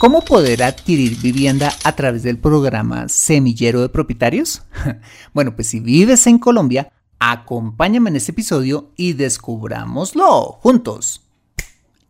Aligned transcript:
¿Cómo 0.00 0.22
poder 0.22 0.62
adquirir 0.62 1.18
vivienda 1.20 1.74
a 1.84 1.94
través 1.94 2.22
del 2.22 2.38
programa 2.38 3.06
Semillero 3.10 3.82
de 3.82 3.90
Propietarios? 3.90 4.62
Bueno, 5.34 5.54
pues 5.54 5.66
si 5.66 5.78
vives 5.78 6.26
en 6.26 6.38
Colombia, 6.38 6.90
acompáñame 7.18 8.08
en 8.08 8.16
este 8.16 8.32
episodio 8.32 8.92
y 8.96 9.12
descubrámoslo 9.12 10.52
juntos. 10.62 11.20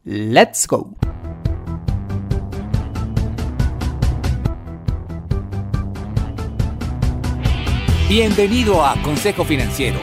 ¡Let's 0.05 0.69
go! 0.69 0.95
Bienvenido 8.09 8.87
a 8.87 9.03
Consejo 9.03 9.45
Financiero, 9.45 9.99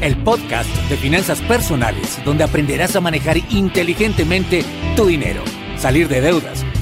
el 0.00 0.22
podcast 0.22 0.70
de 0.88 0.96
finanzas 0.96 1.40
personales 1.40 2.20
donde 2.24 2.44
aprenderás 2.44 2.94
a 2.94 3.00
manejar 3.00 3.38
inteligentemente 3.50 4.64
tu 4.94 5.06
dinero, 5.06 5.42
salir 5.76 6.06
de 6.06 6.20
deudas, 6.20 6.64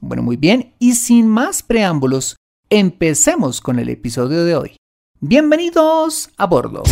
Bueno, 0.00 0.22
muy 0.22 0.36
bien, 0.36 0.74
y 0.78 0.94
sin 0.94 1.26
más 1.26 1.62
preámbulos, 1.62 2.36
empecemos 2.70 3.60
con 3.60 3.78
el 3.78 3.88
episodio 3.88 4.44
de 4.44 4.54
hoy. 4.54 4.76
Bienvenidos 5.20 6.30
a 6.36 6.46
bordo. 6.46 6.82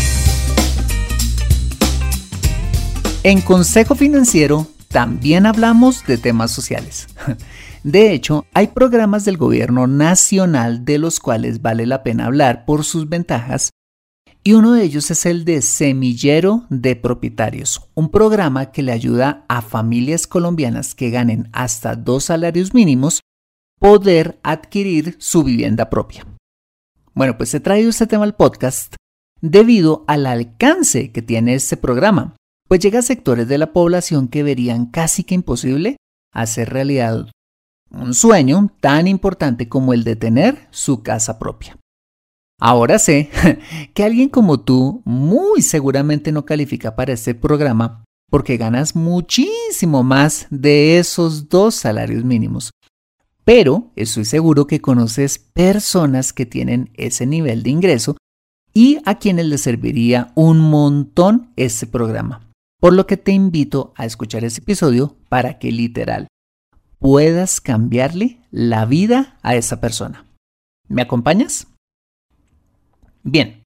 En 3.22 3.41
Consejo 3.41 3.94
Financiero 3.94 4.66
también 4.88 5.44
hablamos 5.47 6.04
de 6.06 6.19
temas 6.19 6.50
sociales. 6.50 7.09
De 7.84 8.12
hecho, 8.12 8.47
hay 8.54 8.69
programas 8.69 9.26
del 9.26 9.37
gobierno 9.37 9.87
nacional 9.87 10.87
de 10.87 10.98
los 10.98 11.20
cuales 11.20 11.60
vale 11.60 11.84
la 11.84 12.03
pena 12.03 12.25
hablar 12.25 12.64
por 12.64 12.84
sus 12.84 13.10
ventajas 13.10 13.70
y 14.44 14.53
uno 14.53 14.75
de 14.75 14.84
ellos 14.84 15.10
es 15.10 15.27
el 15.27 15.44
de 15.44 15.62
Semillero 15.62 16.66
de 16.69 16.94
Propietarios, 16.94 17.88
un 17.94 18.10
programa 18.10 18.71
que 18.71 18.82
le 18.82 18.93
ayuda 18.93 19.44
a 19.49 19.62
familias 19.62 20.27
colombianas 20.27 20.94
que 20.94 21.10
ganen 21.10 21.49
hasta 21.53 21.97
dos 21.97 22.25
salarios 22.25 22.75
mínimos 22.75 23.21
poder 23.81 24.38
adquirir 24.43 25.16
su 25.19 25.43
vivienda 25.43 25.91
propia. 25.91 26.27
Bueno, 27.15 27.37
pues 27.37 27.53
he 27.55 27.60
traído 27.60 27.91
este 27.91 28.06
tema 28.06 28.25
al 28.25 28.37
podcast 28.37 28.94
debido 29.41 30.05
al 30.06 30.27
alcance 30.27 31.11
que 31.11 31.22
tiene 31.22 31.55
este 31.55 31.76
programa 31.76 32.37
pues 32.69 32.81
llega 32.81 33.00
a 33.00 33.03
sectores 33.03 33.47
de 33.47 33.59
la 33.59 33.72
población 33.72 34.28
que 34.28 34.43
verían 34.43 34.87
casi 34.87 35.25
que 35.25 35.34
imposible 35.34 35.97
hacer 36.32 36.71
realidad 36.71 37.31
un 37.91 38.15
sueño 38.15 38.72
tan 38.81 39.06
importante 39.06 39.69
como 39.69 39.93
el 39.93 40.03
de 40.03 40.16
tener 40.16 40.66
su 40.71 41.03
casa 41.03 41.38
propia. 41.38 41.76
Ahora 42.60 42.98
sé 42.98 43.31
que 43.94 44.04
alguien 44.04 44.28
como 44.28 44.60
tú 44.60 45.03
muy 45.04 45.62
seguramente 45.62 46.32
no 46.32 46.44
califica 46.44 46.97
para 46.97 47.12
este 47.12 47.34
programa 47.34 48.04
porque 48.31 48.56
ganas 48.56 48.97
muchísimo 48.97 50.03
más 50.03 50.47
de 50.50 50.98
esos 50.98 51.48
dos 51.48 51.75
salarios 51.75 52.25
mínimos. 52.25 52.70
Pero 53.44 53.93
estoy 53.94 54.25
seguro 54.25 54.66
que 54.66 54.81
conoces 54.81 55.38
personas 55.38 56.32
que 56.32 56.47
tienen 56.47 56.91
ese 56.94 57.26
nivel 57.26 57.62
de 57.62 57.70
ingreso 57.70 58.16
y 58.72 58.98
a 59.04 59.19
quienes 59.19 59.47
les 59.47 59.60
serviría 59.60 60.32
un 60.34 60.59
montón 60.59 61.53
este 61.56 61.87
programa. 61.87 62.50
Por 62.81 62.94
lo 62.94 63.06
que 63.06 63.16
te 63.16 63.32
invito 63.32 63.93
a 63.97 64.04
escuchar 64.04 64.44
este 64.44 64.60
episodio 64.60 65.16
para 65.28 65.59
que 65.59 65.70
literal 65.70 66.26
puedas 66.98 67.60
cambiarle 67.60 68.41
la 68.50 68.87
vida 68.87 69.38
a 69.43 69.54
esa 69.56 69.81
persona. 69.81 70.26
¿Me 70.88 71.03
acompañas? 71.03 71.66
Bien, 73.27 73.65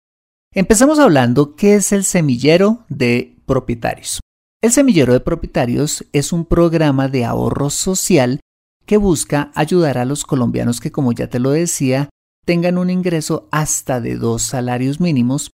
empezamos 0.55 0.99
hablando 0.99 1.57
qué 1.57 1.75
es 1.75 1.93
el 1.93 2.05
semillero 2.05 2.87
de 2.89 3.37
propietarios. 3.45 4.21
El 4.63 4.73
semillero 4.73 5.13
de 5.13 5.21
propietarios 5.21 6.07
es 6.15 6.33
un 6.33 6.47
programa 6.47 7.09
de 7.09 7.27
ahorro 7.27 7.69
social 7.69 8.41
que 8.87 8.97
busca 8.97 9.53
ayudar 9.55 9.99
a 9.99 10.07
los 10.07 10.25
colombianos 10.25 10.81
que, 10.81 10.91
como 10.91 11.13
ya 11.13 11.29
te 11.29 11.39
lo 11.39 11.51
decía, 11.51 12.09
tengan 12.47 12.79
un 12.79 12.89
ingreso 12.89 13.47
hasta 13.53 14.01
de 14.01 14.17
dos 14.17 14.41
salarios 14.41 15.01
mínimos 15.01 15.51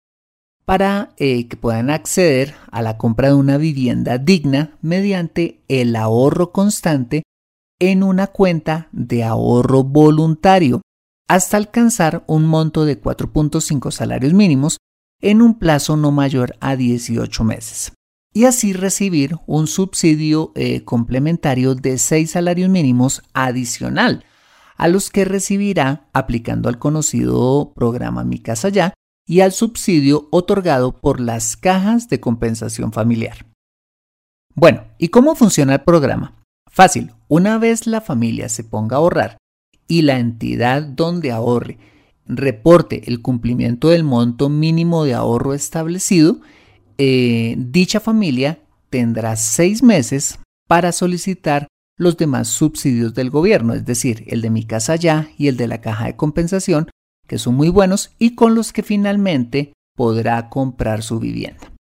para 0.66 1.14
eh, 1.16 1.48
que 1.48 1.56
puedan 1.56 1.90
acceder 1.90 2.54
a 2.72 2.82
la 2.82 2.98
compra 2.98 3.30
de 3.30 3.36
una 3.36 3.58
vivienda 3.58 4.18
digna 4.18 4.78
mediante 4.82 5.62
el 5.70 5.96
ahorro 5.96 6.52
constante 6.52 7.24
en 7.80 8.04
una 8.04 8.28
cuenta 8.28 8.90
de 8.92 9.24
ahorro 9.24 9.84
voluntario 9.84 10.82
hasta 11.28 11.58
alcanzar 11.58 12.24
un 12.28 12.46
monto 12.46 12.86
de 12.86 13.02
4.5 13.02 13.92
salarios 13.92 14.34
mínimos 14.34 14.78
en 15.22 15.42
un 15.42 15.58
plazo 15.58 15.98
no 15.98 16.12
mayor 16.12 16.56
a 16.60 16.76
18 16.76 17.44
meses 17.44 17.94
y 18.34 18.44
así 18.44 18.74
recibir 18.74 19.38
un 19.48 19.66
subsidio 19.66 20.52
eh, 20.56 20.84
complementario 20.84 21.74
de 21.74 21.98
6 21.98 22.32
salarios 22.32 22.70
mínimos 22.70 23.24
adicional 23.34 24.26
a 24.76 24.90
los 24.90 25.10
que 25.10 25.24
recibirá 25.24 26.10
aplicando 26.12 26.68
al 26.68 26.78
conocido 26.78 27.72
programa 27.74 28.26
Mi 28.26 28.40
Casa 28.40 28.68
Ya 28.68 28.94
y 29.26 29.40
al 29.40 29.54
subsidio 29.54 30.28
otorgado 30.32 31.00
por 31.00 31.22
las 31.22 31.56
cajas 31.56 32.10
de 32.10 32.20
compensación 32.20 32.92
familiar. 32.92 33.46
Bueno, 34.54 34.84
¿y 34.98 35.08
cómo 35.08 35.36
funciona 35.36 35.74
el 35.76 35.82
programa? 35.82 36.44
Fácil, 36.70 37.14
una 37.30 37.58
vez 37.58 37.88
la 37.88 38.02
familia 38.02 38.50
se 38.50 38.66
ponga 38.66 38.98
a 38.98 39.00
ahorrar 39.00 39.38
y 39.88 40.02
la 40.02 40.20
entidad 40.20 40.84
donde 40.84 41.32
ahorre 41.32 41.78
reporte 42.28 43.04
el 43.08 43.22
cumplimiento 43.22 43.90
del 43.90 44.04
monto 44.04 44.50
mínimo 44.50 45.04
de 45.04 45.14
ahorro 45.14 45.54
establecido, 45.54 46.40
eh, 46.98 47.56
dicha 47.58 48.00
familia 48.00 48.60
tendrá 48.90 49.36
seis 49.36 49.84
meses 49.84 50.40
para 50.68 50.92
solicitar 50.92 51.68
los 51.98 52.18
demás 52.18 52.48
subsidios 52.48 53.14
del 53.14 53.30
gobierno, 53.30 53.74
es 53.74 53.86
decir, 53.86 54.24
el 54.28 54.42
de 54.42 54.50
mi 54.50 54.66
casa 54.66 54.96
ya 54.96 55.30
y 55.38 55.48
el 55.48 55.58
de 55.58 55.68
la 55.68 55.82
caja 55.82 56.06
de 56.06 56.16
compensación, 56.16 56.90
que 57.28 57.38
son 57.38 57.56
muy 57.56 57.70
buenos 57.70 58.12
y 58.20 58.36
con 58.36 58.56
los 58.56 58.74
que 58.74 58.84
finalmente 58.84 59.74
podrá 59.96 60.50
comprar 60.50 61.04
su 61.04 61.20
vivienda. 61.20 61.75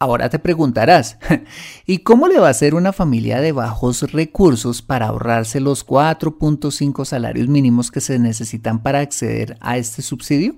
Ahora 0.00 0.28
te 0.28 0.38
preguntarás, 0.38 1.18
¿y 1.86 1.98
cómo 1.98 2.28
le 2.28 2.38
va 2.38 2.46
a 2.46 2.50
hacer 2.50 2.76
una 2.76 2.92
familia 2.92 3.40
de 3.40 3.50
bajos 3.50 4.12
recursos 4.12 4.80
para 4.80 5.08
ahorrarse 5.08 5.58
los 5.58 5.84
4.5 5.84 7.04
salarios 7.04 7.48
mínimos 7.48 7.90
que 7.90 8.00
se 8.00 8.18
necesitan 8.20 8.80
para 8.82 9.00
acceder 9.00 9.56
a 9.60 9.76
este 9.76 10.02
subsidio? 10.02 10.54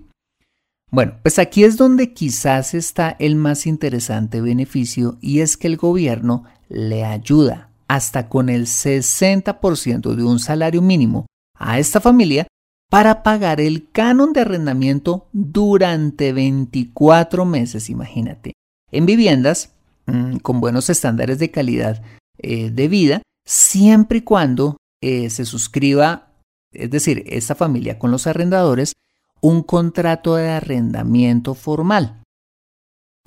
Bueno, 0.90 1.14
pues 1.22 1.38
aquí 1.38 1.64
es 1.64 1.78
donde 1.78 2.12
quizás 2.12 2.74
está 2.74 3.16
el 3.18 3.36
más 3.36 3.66
interesante 3.66 4.42
beneficio 4.42 5.16
y 5.22 5.40
es 5.40 5.56
que 5.56 5.68
el 5.68 5.78
gobierno 5.78 6.44
le 6.68 7.04
ayuda 7.04 7.70
hasta 7.88 8.28
con 8.28 8.50
el 8.50 8.66
60% 8.66 10.14
de 10.14 10.22
un 10.22 10.38
salario 10.38 10.82
mínimo 10.82 11.26
a 11.54 11.78
esta 11.78 12.00
familia 12.00 12.46
para 12.90 13.22
pagar 13.22 13.60
el 13.60 13.88
canon 13.90 14.32
de 14.32 14.40
arrendamiento 14.40 15.28
durante 15.32 16.32
24 16.32 17.44
meses, 17.46 17.88
imagínate 17.88 18.52
en 18.92 19.06
viviendas 19.06 19.72
mm, 20.06 20.36
con 20.38 20.60
buenos 20.60 20.90
estándares 20.90 21.38
de 21.38 21.50
calidad 21.50 22.02
eh, 22.38 22.70
de 22.70 22.88
vida, 22.88 23.22
siempre 23.44 24.18
y 24.18 24.22
cuando 24.22 24.76
eh, 25.00 25.30
se 25.30 25.44
suscriba, 25.44 26.32
es 26.72 26.90
decir, 26.90 27.24
esta 27.26 27.54
familia 27.54 27.98
con 27.98 28.10
los 28.10 28.26
arrendadores, 28.26 28.94
un 29.40 29.62
contrato 29.62 30.36
de 30.36 30.48
arrendamiento 30.48 31.54
formal. 31.54 32.22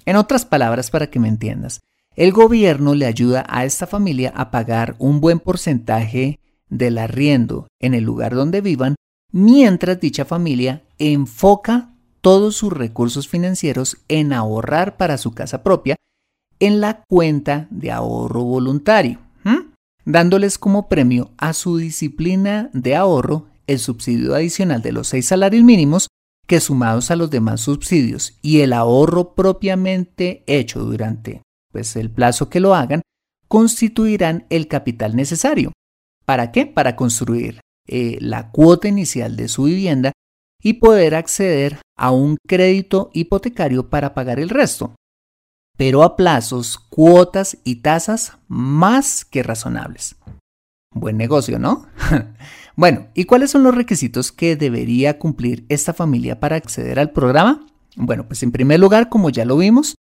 En 0.06 0.16
otras 0.16 0.46
palabras, 0.46 0.92
para 0.92 1.08
que 1.08 1.20
me 1.20 1.28
entiendas, 1.28 1.82
el 2.16 2.32
gobierno 2.32 2.94
le 2.94 3.06
ayuda 3.06 3.46
a 3.48 3.66
esta 3.66 3.88
familia 3.88 4.32
a 4.36 4.52
pagar 4.52 4.96
un 5.00 5.20
buen 5.20 5.40
porcentaje 5.40 6.40
del 6.70 6.98
arriendo 6.98 7.68
en 7.80 7.94
el 7.94 8.04
lugar 8.04 8.36
donde 8.36 8.62
vivan, 8.62 8.96
mientras 9.32 10.00
dicha 10.00 10.26
familia 10.26 10.84
enfoca 11.00 11.93
todos 12.24 12.56
sus 12.56 12.72
recursos 12.72 13.28
financieros 13.28 13.98
en 14.08 14.32
ahorrar 14.32 14.96
para 14.96 15.18
su 15.18 15.34
casa 15.34 15.62
propia 15.62 15.98
en 16.60 16.80
la 16.80 17.04
cuenta 17.10 17.68
de 17.70 17.92
ahorro 17.92 18.46
voluntario, 18.46 19.20
dándoles 20.06 20.58
como 20.58 20.88
premio 20.88 21.32
a 21.38 21.52
su 21.52 21.78
disciplina 21.78 22.70
de 22.72 22.96
ahorro 22.96 23.48
el 23.68 23.80
subsidio 23.80 24.36
adicional 24.36 24.82
de 24.82 24.94
los 24.94 25.10
seis 25.10 25.28
salarios 25.28 25.64
mínimos 25.64 26.08
que 26.48 26.62
sumados 26.62 27.12
a 27.12 27.18
los 27.18 27.30
demás 27.30 27.60
subsidios 27.60 28.38
y 28.42 28.62
el 28.62 28.72
ahorro 28.72 29.34
propiamente 29.36 30.44
hecho 30.48 30.80
durante 30.80 31.42
pues, 31.74 31.98
el 31.98 32.10
plazo 32.10 32.50
que 32.50 32.62
lo 32.62 32.74
hagan, 32.74 33.02
constituirán 33.50 34.46
el 34.50 34.70
capital 34.70 35.18
necesario. 35.18 35.74
¿Para 36.26 36.54
qué? 36.54 36.66
Para 36.66 36.96
construir 36.96 37.60
eh, 37.86 38.18
la 38.22 38.50
cuota 38.52 38.88
inicial 38.88 39.36
de 39.36 39.50
su 39.50 39.64
vivienda 39.64 40.13
y 40.64 40.74
poder 40.74 41.14
acceder 41.14 41.80
a 41.96 42.12
un 42.12 42.38
crédito 42.48 43.12
hipotecario 43.14 43.90
para 43.90 44.14
pagar 44.14 44.40
el 44.40 44.50
resto, 44.50 44.96
pero 45.78 46.04
a 46.04 46.16
plazos, 46.16 46.80
cuotas 46.80 47.58
y 47.64 47.78
tasas 47.78 48.38
más 48.48 49.26
que 49.26 49.44
razonables. 49.44 50.16
Buen 50.96 51.18
negocio, 51.18 51.60
¿no? 51.60 51.88
bueno, 52.76 53.08
¿y 53.14 53.26
cuáles 53.26 53.52
son 53.52 53.64
los 53.64 53.76
requisitos 53.76 54.32
que 54.32 54.56
debería 54.56 55.20
cumplir 55.20 55.66
esta 55.70 55.94
familia 55.94 56.40
para 56.40 56.56
acceder 56.56 57.00
al 57.00 57.12
programa? 57.12 57.68
Bueno, 57.96 58.28
pues 58.28 58.42
en 58.44 58.52
primer 58.52 58.80
lugar, 58.80 59.10
como 59.10 59.30
ya 59.30 59.46
lo 59.46 59.58
vimos, 59.58 59.96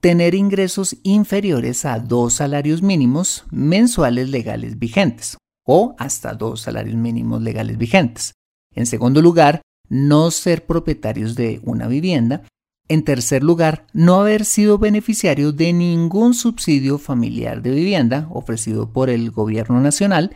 tener 0.00 0.34
ingresos 0.34 0.96
inferiores 1.02 1.86
a 1.86 1.98
dos 1.98 2.34
salarios 2.34 2.82
mínimos 2.82 3.44
mensuales 3.50 4.28
legales 4.28 4.78
vigentes 4.78 5.38
o 5.66 5.96
hasta 5.98 6.34
dos 6.34 6.60
salarios 6.60 6.96
mínimos 6.96 7.42
legales 7.42 7.78
vigentes. 7.78 8.34
En 8.74 8.84
segundo 8.84 9.22
lugar, 9.22 9.62
no 9.88 10.30
ser 10.30 10.66
propietarios 10.66 11.34
de 11.34 11.60
una 11.64 11.86
vivienda. 11.86 12.42
En 12.88 13.02
tercer 13.02 13.42
lugar, 13.42 13.86
no 13.92 14.16
haber 14.16 14.44
sido 14.44 14.78
beneficiario 14.78 15.52
de 15.52 15.72
ningún 15.72 16.34
subsidio 16.34 16.98
familiar 16.98 17.62
de 17.62 17.70
vivienda 17.70 18.28
ofrecido 18.30 18.92
por 18.92 19.08
el 19.08 19.30
gobierno 19.30 19.80
nacional. 19.80 20.34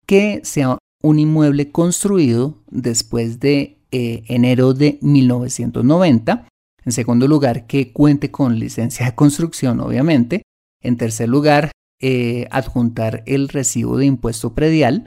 que 0.07 0.41
sea 0.45 0.79
un 1.03 1.19
inmueble 1.19 1.71
construido 1.71 2.63
después 2.71 3.39
de 3.39 3.79
eh, 3.93 4.25
enero 4.27 4.75
de 4.75 4.99
1990. 5.01 6.49
En 6.85 6.93
segundo 6.93 7.29
lugar, 7.29 7.67
que 7.67 7.93
cuente 7.93 8.31
con 8.31 8.59
licencia 8.59 9.07
de 9.07 9.15
construcción, 9.15 9.81
obviamente. 9.81 10.43
En 10.83 10.97
tercer 10.97 11.29
lugar, 11.29 11.71
eh, 12.01 12.47
adjuntar 12.51 13.23
el 13.27 13.49
recibo 13.49 13.97
de 13.97 14.07
impuesto 14.07 14.55
predial. 14.55 15.07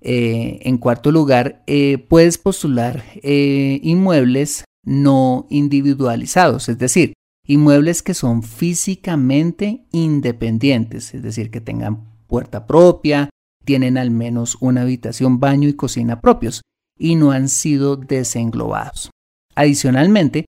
Eh, 0.00 0.60
en 0.62 0.78
cuarto 0.78 1.12
lugar, 1.12 1.64
puedes 2.08 2.38
postular 2.38 3.04
inmuebles 3.22 4.64
no 4.84 5.46
individualizados, 5.48 6.68
es 6.68 6.78
decir, 6.78 7.12
inmuebles 7.46 8.02
que 8.02 8.14
son 8.14 8.42
físicamente 8.42 9.84
independientes, 9.92 11.14
es 11.14 11.22
decir, 11.22 11.50
que 11.50 11.60
tengan 11.60 12.04
puerta 12.26 12.66
propia, 12.66 13.30
tienen 13.64 13.98
al 13.98 14.10
menos 14.10 14.56
una 14.60 14.82
habitación, 14.82 15.40
baño 15.40 15.68
y 15.68 15.74
cocina 15.74 16.20
propios 16.20 16.62
y 16.98 17.16
no 17.16 17.32
han 17.32 17.48
sido 17.48 17.96
desenglobados. 17.96 19.10
Adicionalmente, 19.54 20.46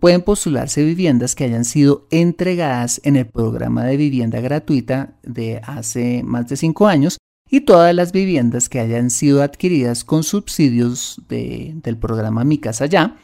pueden 0.00 0.22
postularse 0.22 0.84
viviendas 0.84 1.34
que 1.34 1.44
hayan 1.44 1.64
sido 1.64 2.06
entregadas 2.10 3.00
en 3.04 3.16
el 3.16 3.26
programa 3.26 3.84
de 3.84 3.96
vivienda 3.96 4.40
gratuita 4.40 5.18
de 5.22 5.60
hace 5.64 6.22
más 6.22 6.48
de 6.48 6.56
cinco 6.56 6.86
años 6.86 7.18
y 7.50 7.62
todas 7.62 7.94
las 7.94 8.12
viviendas 8.12 8.68
que 8.68 8.80
hayan 8.80 9.10
sido 9.10 9.42
adquiridas 9.42 10.04
con 10.04 10.22
subsidios 10.22 11.22
del 11.28 11.96
programa 11.98 12.44
Mi 12.44 12.58
Casa 12.58 12.86
Ya 12.86 13.16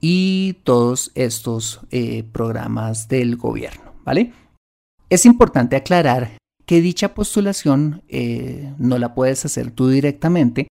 y 0.00 0.54
todos 0.64 1.12
estos 1.14 1.80
eh, 1.90 2.24
programas 2.32 3.08
del 3.08 3.36
gobierno, 3.36 3.94
¿vale? 4.04 4.32
Es 5.10 5.26
importante 5.26 5.76
aclarar 5.76 6.38
que 6.66 6.80
dicha 6.80 7.14
postulación 7.14 8.02
eh, 8.08 8.72
no 8.78 8.98
la 8.98 9.14
puedes 9.14 9.44
hacer 9.44 9.70
tú 9.70 9.88
directamente, 9.88 10.68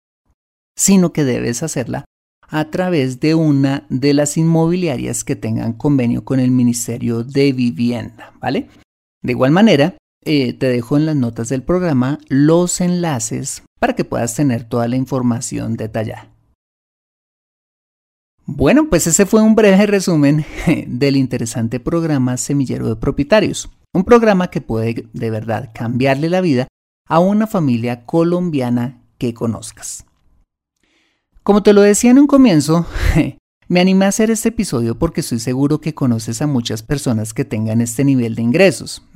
sino 0.76 1.12
que 1.12 1.24
debes 1.24 1.62
hacerla 1.62 2.04
a 2.48 2.70
través 2.70 3.20
de 3.20 3.34
una 3.34 3.86
de 3.88 4.12
las 4.12 4.36
inmobiliarias 4.36 5.24
que 5.24 5.36
tengan 5.36 5.72
convenio 5.72 6.24
con 6.24 6.40
el 6.40 6.50
Ministerio 6.50 7.22
de 7.22 7.52
Vivienda, 7.52 8.34
¿vale? 8.40 8.68
De 9.22 9.32
igual 9.32 9.52
manera, 9.52 9.96
eh, 10.24 10.52
te 10.52 10.68
dejo 10.68 10.96
en 10.96 11.06
las 11.06 11.16
notas 11.16 11.48
del 11.48 11.62
programa 11.62 12.18
los 12.28 12.80
enlaces 12.80 13.62
para 13.78 13.94
que 13.94 14.04
puedas 14.04 14.34
tener 14.34 14.64
toda 14.64 14.88
la 14.88 14.96
información 14.96 15.76
detallada. 15.76 16.33
Bueno, 18.46 18.90
pues 18.90 19.06
ese 19.06 19.24
fue 19.24 19.40
un 19.40 19.54
breve 19.54 19.86
resumen 19.86 20.44
del 20.86 21.16
interesante 21.16 21.80
programa 21.80 22.36
Semillero 22.36 22.88
de 22.88 22.96
Propietarios, 22.96 23.70
un 23.94 24.04
programa 24.04 24.48
que 24.50 24.60
puede 24.60 25.08
de 25.14 25.30
verdad 25.30 25.70
cambiarle 25.74 26.28
la 26.28 26.42
vida 26.42 26.68
a 27.08 27.20
una 27.20 27.46
familia 27.46 28.04
colombiana 28.04 29.02
que 29.16 29.32
conozcas. 29.32 30.04
Como 31.42 31.62
te 31.62 31.72
lo 31.72 31.80
decía 31.80 32.10
en 32.10 32.18
un 32.18 32.26
comienzo, 32.26 32.86
me 33.68 33.80
animé 33.80 34.04
a 34.04 34.08
hacer 34.08 34.30
este 34.30 34.50
episodio 34.50 34.98
porque 34.98 35.22
estoy 35.22 35.38
seguro 35.38 35.80
que 35.80 35.94
conoces 35.94 36.42
a 36.42 36.46
muchas 36.46 36.82
personas 36.82 37.32
que 37.32 37.46
tengan 37.46 37.80
este 37.80 38.04
nivel 38.04 38.34
de 38.34 38.42
ingresos, 38.42 39.06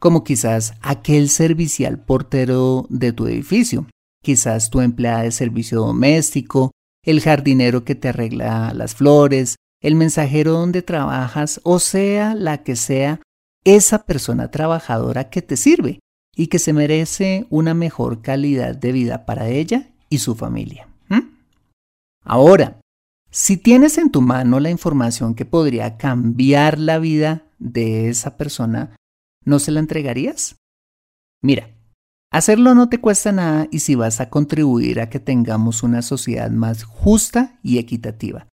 como 0.00 0.22
quizás 0.22 0.74
aquel 0.80 1.28
servicial 1.28 2.04
portero 2.04 2.86
de 2.88 3.12
tu 3.12 3.26
edificio, 3.26 3.86
quizás 4.22 4.70
tu 4.70 4.80
empleada 4.80 5.22
de 5.22 5.32
servicio 5.32 5.80
doméstico, 5.80 6.70
el 7.04 7.20
jardinero 7.20 7.84
que 7.84 7.94
te 7.94 8.08
arregla 8.08 8.72
las 8.74 8.94
flores, 8.94 9.56
el 9.80 9.94
mensajero 9.94 10.52
donde 10.52 10.82
trabajas, 10.82 11.60
o 11.64 11.78
sea, 11.78 12.34
la 12.34 12.62
que 12.62 12.76
sea 12.76 13.20
esa 13.64 14.04
persona 14.04 14.50
trabajadora 14.50 15.30
que 15.30 15.42
te 15.42 15.56
sirve 15.56 16.00
y 16.36 16.46
que 16.48 16.58
se 16.58 16.72
merece 16.72 17.46
una 17.50 17.74
mejor 17.74 18.22
calidad 18.22 18.76
de 18.76 18.92
vida 18.92 19.26
para 19.26 19.48
ella 19.48 19.90
y 20.08 20.18
su 20.18 20.34
familia. 20.34 20.86
Ahora, 22.22 22.80
si 23.30 23.56
tienes 23.56 23.96
en 23.96 24.10
tu 24.10 24.20
mano 24.20 24.60
la 24.60 24.70
información 24.70 25.34
que 25.34 25.44
podría 25.44 25.96
cambiar 25.96 26.78
la 26.78 26.98
vida 26.98 27.46
de 27.58 28.08
esa 28.08 28.36
persona, 28.36 28.96
¿no 29.44 29.58
se 29.58 29.70
la 29.70 29.80
entregarías? 29.80 30.56
Mira, 31.42 31.70
Hacerlo 32.32 32.76
no 32.76 32.88
te 32.88 32.98
cuesta 32.98 33.32
nada 33.32 33.66
y 33.72 33.80
si 33.80 33.96
vas 33.96 34.20
a 34.20 34.30
contribuir 34.30 35.00
a 35.00 35.10
que 35.10 35.18
tengamos 35.18 35.82
una 35.82 36.00
sociedad 36.00 36.50
más 36.50 36.84
justa 36.84 37.58
y 37.62 37.78
equitativa. 37.78 38.46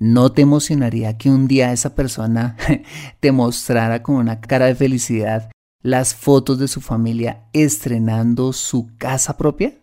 ¿No 0.00 0.32
te 0.32 0.42
emocionaría 0.42 1.16
que 1.16 1.30
un 1.30 1.46
día 1.46 1.72
esa 1.72 1.94
persona 1.94 2.56
te 3.20 3.30
mostrara 3.30 4.02
con 4.02 4.16
una 4.16 4.40
cara 4.40 4.66
de 4.66 4.74
felicidad 4.74 5.52
las 5.80 6.16
fotos 6.16 6.58
de 6.58 6.66
su 6.66 6.80
familia 6.80 7.48
estrenando 7.52 8.52
su 8.52 8.90
casa 8.98 9.36
propia? 9.36 9.78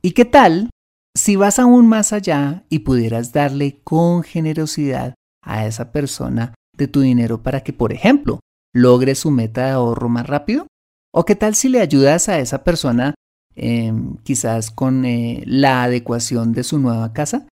¿Y 0.00 0.12
qué 0.12 0.24
tal 0.24 0.70
si 1.16 1.34
vas 1.34 1.58
aún 1.58 1.88
más 1.88 2.12
allá 2.12 2.64
y 2.68 2.80
pudieras 2.80 3.32
darle 3.32 3.80
con 3.82 4.22
generosidad 4.22 5.14
a 5.44 5.66
esa 5.66 5.90
persona 5.90 6.54
de 6.76 6.86
tu 6.86 7.00
dinero 7.00 7.42
para 7.42 7.62
que, 7.62 7.72
por 7.72 7.92
ejemplo, 7.92 8.38
logre 8.72 9.16
su 9.16 9.32
meta 9.32 9.66
de 9.66 9.72
ahorro 9.72 10.08
más 10.08 10.28
rápido? 10.28 10.68
¿O 11.14 11.24
qué 11.26 11.36
tal 11.36 11.54
si 11.54 11.68
le 11.68 11.80
ayudas 11.80 12.30
a 12.30 12.38
esa 12.38 12.64
persona 12.64 13.14
em, 13.54 14.16
quizás 14.24 14.70
con 14.70 15.04
eh, 15.04 15.42
la 15.46 15.84
adecuación 15.84 16.52
de 16.52 16.64
su 16.64 16.78
nueva 16.78 17.12
casa? 17.12 17.46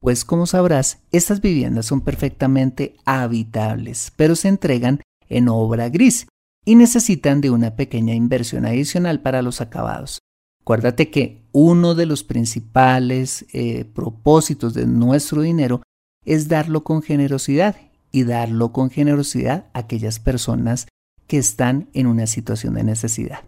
Pues 0.00 0.26
como 0.26 0.46
sabrás, 0.46 0.98
estas 1.12 1.40
viviendas 1.40 1.86
son 1.86 2.02
perfectamente 2.02 2.96
habitables, 3.06 4.12
pero 4.16 4.36
se 4.36 4.48
entregan 4.48 5.00
en 5.30 5.48
obra 5.48 5.88
gris 5.88 6.26
y 6.66 6.74
necesitan 6.74 7.40
de 7.40 7.50
una 7.50 7.74
pequeña 7.74 8.14
inversión 8.14 8.66
adicional 8.66 9.22
para 9.22 9.40
los 9.40 9.62
acabados. 9.62 10.18
Acuérdate 10.60 11.10
que 11.10 11.46
uno 11.52 11.94
de 11.94 12.04
los 12.04 12.22
principales 12.22 13.46
eh, 13.54 13.86
propósitos 13.86 14.74
de 14.74 14.86
nuestro 14.86 15.40
dinero 15.40 15.80
es 16.26 16.48
darlo 16.48 16.84
con 16.84 17.02
generosidad 17.02 17.76
y 18.12 18.24
darlo 18.24 18.72
con 18.72 18.90
generosidad 18.90 19.66
a 19.72 19.78
aquellas 19.80 20.18
personas 20.18 20.86
que 21.26 21.38
están 21.38 21.88
en 21.92 22.06
una 22.06 22.26
situación 22.26 22.74
de 22.74 22.84
necesidad. 22.84 23.40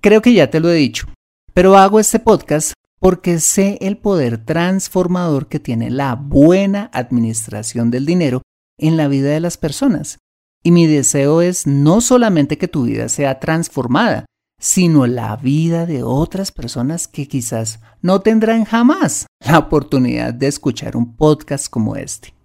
Creo 0.00 0.22
que 0.22 0.34
ya 0.34 0.50
te 0.50 0.60
lo 0.60 0.70
he 0.70 0.74
dicho, 0.74 1.06
pero 1.52 1.76
hago 1.76 1.98
este 1.98 2.18
podcast 2.18 2.72
porque 3.00 3.40
sé 3.40 3.78
el 3.80 3.98
poder 3.98 4.44
transformador 4.44 5.48
que 5.48 5.60
tiene 5.60 5.90
la 5.90 6.14
buena 6.14 6.90
administración 6.92 7.90
del 7.90 8.06
dinero 8.06 8.42
en 8.78 8.96
la 8.96 9.08
vida 9.08 9.30
de 9.30 9.40
las 9.40 9.56
personas. 9.56 10.18
Y 10.62 10.70
mi 10.70 10.86
deseo 10.86 11.42
es 11.42 11.66
no 11.66 12.00
solamente 12.00 12.58
que 12.58 12.68
tu 12.68 12.84
vida 12.84 13.08
sea 13.08 13.38
transformada, 13.40 14.26
sino 14.58 15.06
la 15.06 15.36
vida 15.36 15.86
de 15.86 16.02
otras 16.02 16.50
personas 16.52 17.08
que 17.08 17.28
quizás 17.28 17.80
no 18.00 18.20
tendrán 18.20 18.64
jamás 18.64 19.26
la 19.40 19.58
oportunidad 19.58 20.32
de 20.32 20.46
escuchar 20.46 20.96
un 20.96 21.14
podcast 21.14 21.68
como 21.68 21.96
este. 21.96 22.35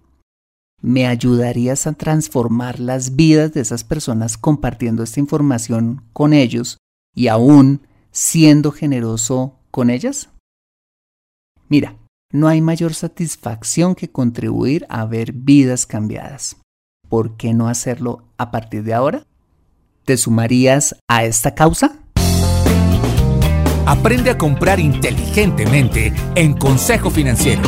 ¿Me 0.82 1.06
ayudarías 1.06 1.86
a 1.86 1.92
transformar 1.92 2.80
las 2.80 3.14
vidas 3.14 3.52
de 3.52 3.60
esas 3.60 3.84
personas 3.84 4.36
compartiendo 4.36 5.04
esta 5.04 5.20
información 5.20 6.02
con 6.12 6.32
ellos 6.32 6.78
y 7.14 7.28
aún 7.28 7.86
siendo 8.10 8.72
generoso 8.72 9.60
con 9.70 9.90
ellas? 9.90 10.28
Mira, 11.68 11.96
no 12.32 12.48
hay 12.48 12.60
mayor 12.60 12.94
satisfacción 12.94 13.94
que 13.94 14.10
contribuir 14.10 14.84
a 14.88 15.06
ver 15.06 15.32
vidas 15.32 15.86
cambiadas. 15.86 16.56
¿Por 17.08 17.36
qué 17.36 17.54
no 17.54 17.68
hacerlo 17.68 18.24
a 18.36 18.50
partir 18.50 18.82
de 18.82 18.94
ahora? 18.94 19.24
¿Te 20.04 20.16
sumarías 20.16 20.96
a 21.06 21.24
esta 21.24 21.54
causa? 21.54 22.00
Aprende 23.86 24.30
a 24.30 24.38
comprar 24.38 24.80
inteligentemente 24.80 26.12
en 26.34 26.54
Consejo 26.54 27.10
Financiero. 27.10 27.62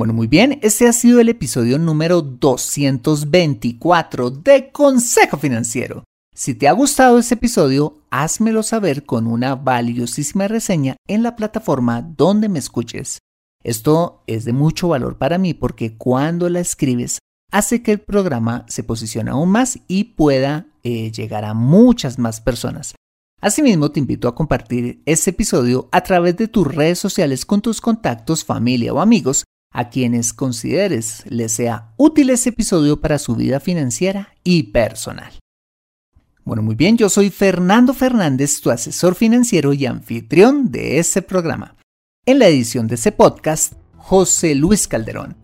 Bueno, 0.00 0.14
muy 0.14 0.28
bien, 0.28 0.58
este 0.62 0.88
ha 0.88 0.94
sido 0.94 1.20
el 1.20 1.28
episodio 1.28 1.78
número 1.78 2.22
224 2.22 4.30
de 4.30 4.72
Consejo 4.72 5.36
Financiero. 5.36 6.04
Si 6.34 6.54
te 6.54 6.68
ha 6.68 6.72
gustado 6.72 7.18
este 7.18 7.34
episodio, 7.34 7.98
házmelo 8.08 8.62
saber 8.62 9.04
con 9.04 9.26
una 9.26 9.56
valiosísima 9.56 10.48
reseña 10.48 10.96
en 11.06 11.22
la 11.22 11.36
plataforma 11.36 12.00
donde 12.00 12.48
me 12.48 12.58
escuches. 12.58 13.18
Esto 13.62 14.22
es 14.26 14.46
de 14.46 14.54
mucho 14.54 14.88
valor 14.88 15.18
para 15.18 15.36
mí 15.36 15.52
porque 15.52 15.98
cuando 15.98 16.48
la 16.48 16.60
escribes 16.60 17.18
hace 17.52 17.82
que 17.82 17.92
el 17.92 18.00
programa 18.00 18.64
se 18.68 18.82
posicione 18.82 19.32
aún 19.32 19.50
más 19.50 19.80
y 19.86 20.04
pueda 20.04 20.66
eh, 20.82 21.12
llegar 21.12 21.44
a 21.44 21.52
muchas 21.52 22.18
más 22.18 22.40
personas. 22.40 22.94
Asimismo, 23.42 23.90
te 23.90 24.00
invito 24.00 24.28
a 24.28 24.34
compartir 24.34 25.02
este 25.04 25.28
episodio 25.28 25.90
a 25.92 26.00
través 26.00 26.38
de 26.38 26.48
tus 26.48 26.66
redes 26.66 26.98
sociales 26.98 27.44
con 27.44 27.60
tus 27.60 27.82
contactos, 27.82 28.46
familia 28.46 28.94
o 28.94 29.00
amigos 29.02 29.44
a 29.72 29.88
quienes 29.88 30.32
consideres 30.32 31.24
les 31.28 31.52
sea 31.52 31.92
útil 31.96 32.30
este 32.30 32.50
episodio 32.50 33.00
para 33.00 33.18
su 33.18 33.36
vida 33.36 33.60
financiera 33.60 34.34
y 34.42 34.64
personal. 34.64 35.32
Bueno, 36.44 36.62
muy 36.62 36.74
bien, 36.74 36.96
yo 36.96 37.08
soy 37.08 37.30
Fernando 37.30 37.94
Fernández, 37.94 38.60
tu 38.60 38.70
asesor 38.70 39.14
financiero 39.14 39.72
y 39.72 39.86
anfitrión 39.86 40.72
de 40.72 40.98
este 40.98 41.22
programa. 41.22 41.76
En 42.26 42.38
la 42.38 42.48
edición 42.48 42.88
de 42.88 42.96
este 42.96 43.12
podcast, 43.12 43.74
José 43.96 44.54
Luis 44.54 44.88
Calderón. 44.88 45.36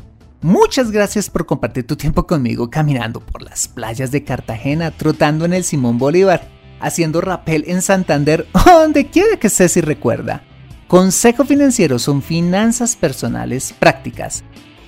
Muchas 0.42 0.90
gracias 0.90 1.30
por 1.30 1.46
compartir 1.46 1.86
tu 1.86 1.96
tiempo 1.96 2.26
conmigo 2.26 2.70
caminando 2.70 3.20
por 3.20 3.42
las 3.42 3.68
playas 3.68 4.10
de 4.10 4.24
Cartagena, 4.24 4.90
trotando 4.90 5.44
en 5.44 5.54
el 5.54 5.64
Simón 5.64 5.98
Bolívar, 5.98 6.48
haciendo 6.80 7.20
rappel 7.20 7.64
en 7.66 7.82
Santander, 7.82 8.46
donde 8.64 9.06
quiera 9.06 9.38
que 9.38 9.46
estés 9.46 9.76
y 9.76 9.80
recuerda. 9.80 10.42
Consejo 10.88 11.44
Financiero 11.44 11.98
son 11.98 12.22
finanzas 12.22 12.94
personales 12.94 13.74
prácticas 13.76 14.44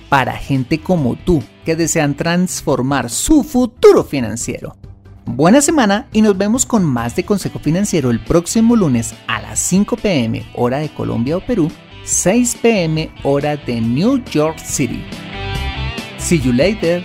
para 0.07 0.37
gente 0.37 0.79
como 0.79 1.17
tú 1.17 1.43
que 1.65 1.75
desean 1.75 2.15
transformar 2.15 3.09
su 3.09 3.43
futuro 3.43 4.05
financiero. 4.05 4.77
Buena 5.25 5.61
semana 5.61 6.07
y 6.13 6.21
nos 6.21 6.37
vemos 6.37 6.65
con 6.65 6.85
más 6.85 7.17
de 7.17 7.25
Consejo 7.25 7.59
Financiero 7.59 8.11
el 8.11 8.23
próximo 8.23 8.77
lunes 8.77 9.13
a 9.27 9.41
las 9.41 9.59
5 9.59 9.97
pm 9.97 10.45
hora 10.55 10.79
de 10.79 10.87
Colombia 10.87 11.35
o 11.35 11.41
Perú, 11.41 11.69
6 12.05 12.57
pm 12.61 13.11
hora 13.23 13.57
de 13.57 13.81
New 13.81 14.23
York 14.23 14.57
City. 14.57 15.03
See 16.17 16.39
you 16.39 16.53
later. 16.53 17.03